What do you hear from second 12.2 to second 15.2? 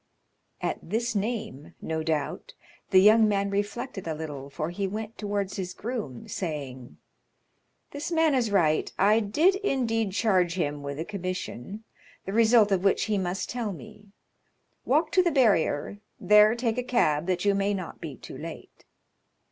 the result of which he must tell me; walk